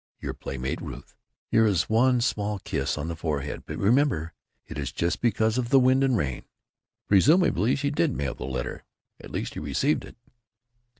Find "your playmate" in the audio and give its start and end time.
0.19-0.81